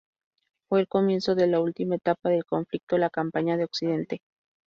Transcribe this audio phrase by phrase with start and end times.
[0.67, 4.21] Fue el comienzo de la última etapa del conflicto: la campaña de Occidente.